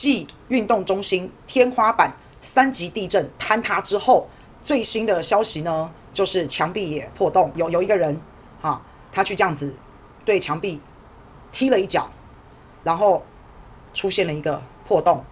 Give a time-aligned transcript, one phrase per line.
[0.00, 2.10] 继运动中心天花板
[2.40, 4.26] 三级地震坍塌之后，
[4.62, 8.18] 最新的消息呢，就是墙壁也破洞，有有一个人，
[8.62, 8.80] 哈，
[9.12, 9.76] 他去这样子
[10.24, 10.80] 对墙壁
[11.52, 12.08] 踢了一脚，
[12.82, 13.22] 然后
[13.92, 15.22] 出现了一个破洞。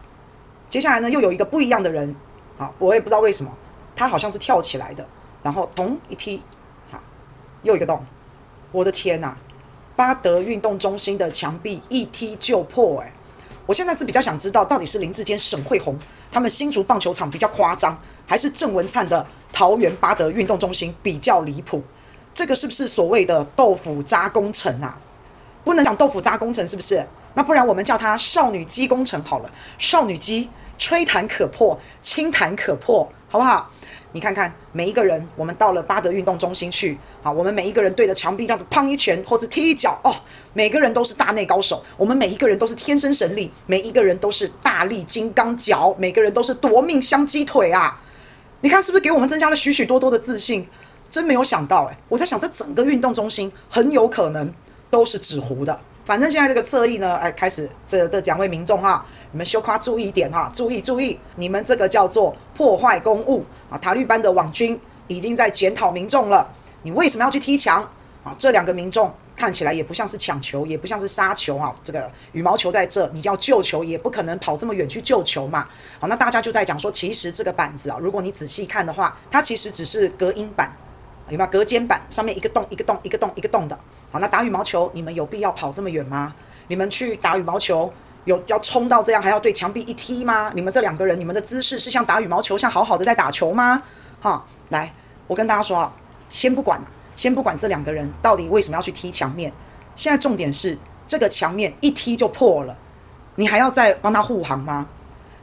[0.68, 2.14] 接下来呢，又有一个不一样的人，
[2.58, 3.50] 啊，我也不知道为什么，
[3.96, 5.08] 他好像是跳起来的，
[5.42, 6.42] 然后咚一踢，
[6.92, 7.00] 哈，
[7.62, 8.04] 又一个洞。
[8.70, 9.34] 我的天呐，
[9.96, 13.10] 巴德运动中心的墙壁一踢就破，哎。
[13.68, 15.94] 我现在是比较想知道，到底是林志坚、沈慧红
[16.30, 17.94] 他们新竹棒球场比较夸张，
[18.26, 21.82] 还是郑文灿的桃园八德运动中心比较离谱？
[22.32, 24.98] 这个是不是所谓的豆腐渣工程啊？
[25.64, 27.06] 不能讲豆腐渣工程，是不是？
[27.34, 29.50] 那不然我们叫它少女肌工程好了。
[29.76, 30.48] 少女肌，
[30.78, 33.70] 吹弹可破，轻弹可破，好不好？
[34.12, 40.14] 你看看每一个人，我们到了巴德运动中心去，好，我们每一个人对着墙壁这样子胖一拳，或是踢一脚，哦，
[40.54, 48.00] 每个人都是大内高手，我们每一个人都是天生神力，每一个人都是大力金刚脚，每个人都是夺命香鸡腿啊！
[48.62, 50.66] 你看是不是给我们增加了许许多多的自信？
[51.10, 54.50] 真没有想到诶，我在想这整个运动中心很有可能
[54.90, 55.78] 都是纸糊的。
[56.08, 59.04] 反正现在这个侧翼呢，哎，开始这这两位民众哈。
[59.30, 63.76] 你们修夸注意一点哈，注意注意，你们这个叫做破坏公务啊！
[63.76, 66.50] 塔利班的网军已经在检讨民众了，
[66.80, 67.82] 你为什么要去踢墙
[68.24, 68.34] 啊？
[68.38, 71.76] 这两个民众看起来也不像是抢球，也不像是杀球哈。
[71.84, 75.68] 这个羽毛球在这，你要救球也不可能跑这么远去救球嘛。
[76.00, 80.74] 好，那大家就在讲说，其实这个板子啊，如果你仔细看的话，它其实只是隔音板，
[81.30, 82.00] 有没有隔间板？
[82.10, 83.78] 上面一个洞一个洞一个洞一个洞的。
[84.10, 86.34] 好，那打羽毛球，你们有必要跑这么远吗？
[86.68, 87.92] 你们去打羽毛球？
[88.24, 90.52] 有要冲到这样，还要对墙壁一踢吗？
[90.54, 93.82] 你们这两个人，你们的姿势是像打羽毛球，像好好的在打球吗？
[94.20, 94.92] 哈，来，
[95.26, 95.92] 我跟大家说啊，
[96.28, 96.78] 先不管，
[97.16, 99.50] 先不管这两个人到底为什么要去踢墙面，
[99.96, 102.76] 现在重点是这个墙面一踢就破了，
[103.36, 104.86] 你还要再帮他护航吗？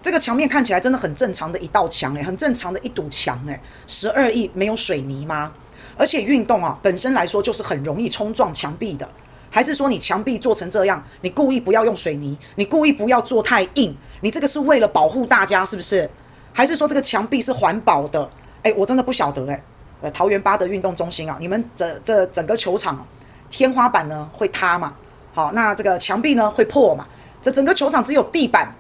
[0.04, 5.52] 这个墙面看起来真的很正常的一道墙，诶，很正常的一堵墙，诶，十二亿没有水泥吗？
[5.98, 9.08] 而且运动啊本身来说就是很容易冲撞墙壁的。
[9.50, 16.10] 还是说你墙壁做成这样，你故意不要用水泥，你故意不要做太硬，你这个是为了保护大家，是不是？
[16.52, 18.30] 还是说这个墙壁是环保的？
[18.64, 19.64] 哎，我真的不晓得哎。
[20.02, 23.08] 呃，桃园八德运动中心啊，你们这这整个球场
[23.50, 24.94] 天花板呢会塌嘛？
[25.34, 27.08] 好，那这个墙壁呢会破嘛？
[27.42, 28.76] 这整个球场只有地板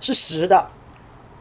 [0.00, 0.70] 是实的，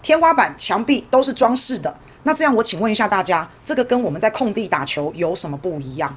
[0.02, 1.96] 天花板、墙壁都是装饰的。
[2.30, 6.16] 那这样我请问一下大家，这个跟我们在空地打球有什么不一样？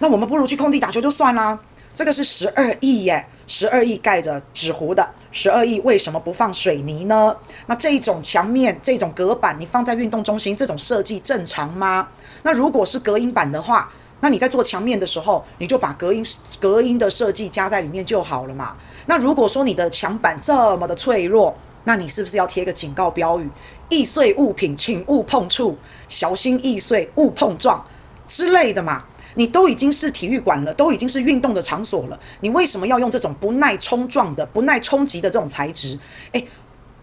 [0.00, 1.56] 那我们不如去空地打球就算啦。
[1.92, 7.36] 这个是十二亿耶，十二亿盖着纸糊的，十二亿为什么不放水泥呢？
[7.66, 12.08] 那这种墙面、这种隔板，你放在运动中心，这种设计正常吗？
[12.42, 13.88] 那如果是隔音板的话，
[14.18, 16.26] 那你在做墙面的时候，你就把隔音
[16.58, 18.74] 隔音的设计加在里面就好了嘛。
[19.06, 23.48] 那如果说你的墙板这么的脆弱，那你是不是要贴个警告标语？
[23.88, 25.76] 易碎物品请勿碰触，
[26.08, 27.84] 小心易碎勿碰撞
[28.26, 29.04] 之类的嘛？
[29.36, 35.98] 你都已经是体育馆了，都已经是运动的场所了，你为什么要用这种不耐冲撞的、不耐冲击的这种材质？
[36.32, 36.48] 诶，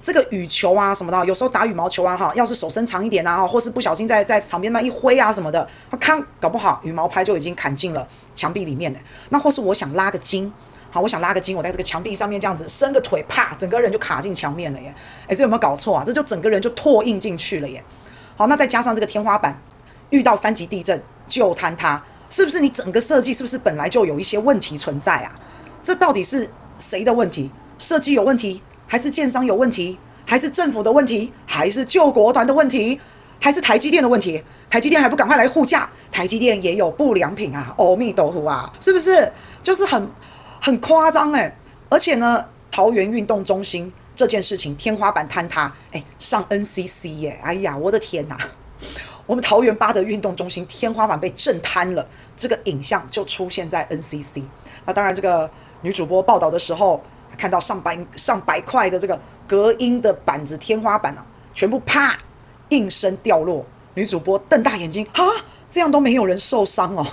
[0.01, 8.99] 这个羽球啊什么的，有时候打羽毛球啊哈，要是手伸长一点啊，或是不小心在在场边那一挥啊什么的，他看搞不好羽毛拍就已经砍进了墙壁里面了。
[9.29, 10.51] 那或是我想拉个筋，
[10.93, 14.93] 好，我想拉个筋，我在这个墙壁上面这样子伸个腿，啪，整个人就卡进墙面了耶。
[15.27, 16.03] 诶，这有没有搞错啊？
[16.05, 17.81] 这就整个人就拓印进去了耶。
[18.35, 19.57] 好，那再加上这个天花板
[20.09, 22.03] 遇到三级地震就坍塌。
[22.29, 25.33] 是不是你整个设计是不是本来就有一些问题存在啊？
[25.81, 27.49] 这到底是谁的问题？
[27.77, 32.99] 设计有问题，还是建商有问题，还是政府的问题，还是救国团的问题，
[33.39, 34.43] 还是台积电的问题？
[34.69, 35.89] 台积电还不赶快来护驾？
[36.09, 37.73] 台积电也有不良品啊！
[37.77, 38.71] 阿弥陀佛啊！
[38.79, 39.29] 是不是？
[39.61, 40.09] 就是很
[40.61, 41.53] 很夸张诶。
[41.89, 47.37] 而且呢，桃园运动中心这件事情天花板坍塌，诶，上 NCC 耶！
[47.43, 48.37] 哎呀，我的天哪！
[49.25, 52.07] 我们桃园八德运动中心天花板被震瘫了，
[52.37, 54.43] 这个影像就出现在 NCC。
[54.85, 55.49] 那当然，这个
[55.81, 57.01] 女主播报道的时候，
[57.37, 62.17] 看到上百上百块的这个隔音的板子天花板啊，全部啪
[62.69, 63.65] 应声掉落。
[63.93, 65.21] 女主播瞪大眼睛，啊，
[65.69, 67.05] 这样都没有人受伤哦。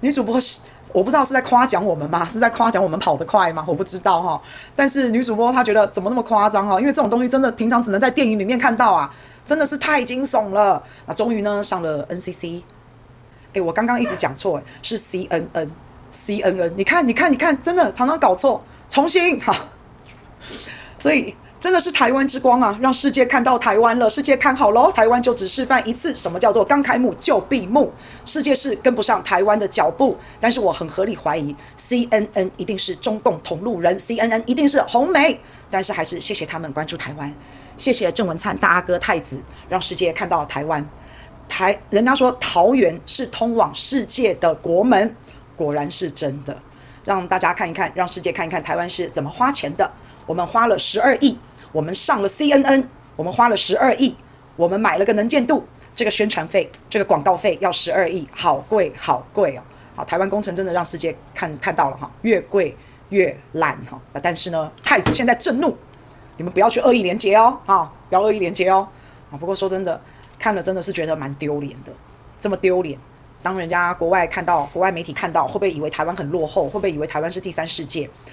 [0.00, 0.38] 女主播，
[0.94, 2.26] 我不知道是在夸奖我们吗？
[2.26, 3.64] 是在夸奖我们跑得快吗？
[3.66, 4.40] 我不知道哈。
[4.76, 6.78] 但是女主播她觉得怎么那么夸张啊？
[6.80, 9.12] 因为这种东西真的平常只能在电影里面看到啊。
[9.44, 10.82] 真的是太惊悚了！
[11.04, 12.62] 那终于呢上了 NCC，
[13.52, 19.54] 哎，我刚刚一直讲错，是 CNN，CNN，你看，你看，你看，真的常常搞错，重新哈。
[20.98, 27.90] 所以真的是台湾之光啊，让世界看到台湾了，世界看好喽，台湾就只示范一次，什么叫做刚开幕就闭幕，
[28.26, 30.14] 世界是跟不上台湾的脚步。
[30.38, 35.40] 但是我很合理怀疑，CNN 一定是中共同路人，CNN 一定是红媒。
[35.70, 37.34] 但是还是谢谢他们关注台湾，
[37.78, 40.86] 谢谢郑文灿大阿哥太子，让世界看到台湾。
[41.48, 45.16] 台人家说桃园是通往世界的国门，
[45.56, 46.54] 果然是真的。
[47.06, 49.90] 让大家看一看，让世界看一看台湾是怎么花钱的。
[50.26, 51.38] 我们花了十二亿。
[51.74, 52.84] 我们上了 CNN，
[53.16, 54.14] 我们花了十二亿，
[54.54, 59.62] 我们买了个能见度，这个宣传费，这个广告费要十二亿，好贵好贵哦！
[59.96, 62.76] 好，台湾工程真的让世界看看到了哈，越贵
[63.08, 64.00] 越烂哈。
[64.22, 65.76] 但是呢，太子现在震怒，
[66.36, 68.86] 你们不要去恶意连结哦，啊，不要恶意连结哦。
[69.32, 70.00] 啊，不过说真的，
[70.38, 71.92] 看了真的是觉得蛮丢脸的，
[72.38, 72.96] 这么丢脸，
[73.42, 76.66] 当人家国外看到，国外媒体看到，会不会以为台湾很落后？
[76.66, 78.08] 会不会以为台湾是第三世界？